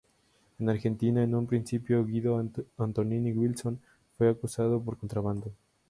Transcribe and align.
En 0.57 0.67
Argentina, 0.67 1.21
en 1.23 1.35
un 1.35 1.45
principio, 1.45 2.03
Guido 2.03 2.43
Antonini 2.79 3.33
Wilson 3.33 3.79
fue 4.17 4.29
acusado 4.31 4.81
por 4.83 4.97
contrabando. 4.97 5.53